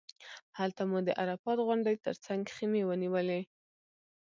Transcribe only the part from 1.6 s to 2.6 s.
غونډۍ تر څنګ